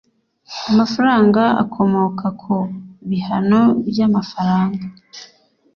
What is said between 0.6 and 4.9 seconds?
Amafaranga akomoka ku bihano by amafaranga